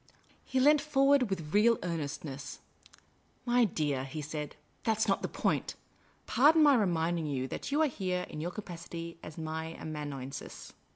He 0.43 0.59
leant 0.59 0.81
forward, 0.81 1.29
with 1.29 1.53
real 1.53 1.77
earnestness." 1.83 2.57
My 3.45 3.65
dear," 3.65 4.03
he 4.03 4.19
said," 4.19 4.55
that 4.85 4.99
's 4.99 5.07
not 5.07 5.21
the 5.21 5.27
point. 5.27 5.75
Pardon 6.25 6.63
my 6.63 6.73
reminding 6.73 7.27
you 7.27 7.47
that 7.49 7.71
you 7.71 7.83
are 7.83 7.87
here 7.87 8.25
in 8.27 8.41
your 8.41 8.49
capacity 8.49 9.19
as 9.21 9.37
my 9.37 9.75
amanuensis. 9.75 10.73